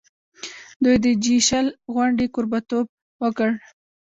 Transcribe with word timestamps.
دوی 0.83 0.95
د 1.05 1.07
جي 1.23 1.37
شل 1.47 1.67
غونډې 1.93 2.25
کوربه 2.33 2.59
توب 2.69 2.85
وکړ. 3.23 3.49